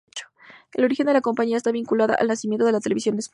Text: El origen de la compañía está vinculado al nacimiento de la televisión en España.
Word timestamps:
El 0.73 0.83
origen 0.83 1.05
de 1.05 1.13
la 1.13 1.21
compañía 1.21 1.57
está 1.57 1.71
vinculado 1.71 2.15
al 2.17 2.27
nacimiento 2.27 2.65
de 2.65 2.71
la 2.71 2.79
televisión 2.79 3.13
en 3.13 3.19
España. 3.19 3.29